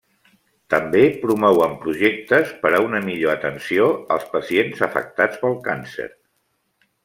També 0.73 1.03
promouen 1.25 1.75
projectes 1.83 2.55
per 2.65 2.73
una 2.87 3.03
millor 3.11 3.35
atenció 3.35 3.93
als 4.17 4.27
pacients 4.35 4.85
afectats 4.91 5.41
pel 5.45 5.59
càncer. 5.71 6.13